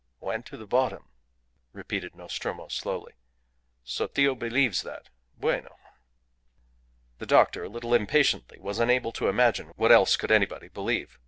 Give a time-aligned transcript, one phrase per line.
[0.19, 1.09] "Went to the bottom?"
[1.73, 3.13] repeated Nostromo, slowly.
[3.83, 5.09] "Sotillo believes that?
[5.37, 5.75] Bueno!"
[7.19, 11.19] The doctor, a little impatiently, was unable to imagine what else could anybody believe.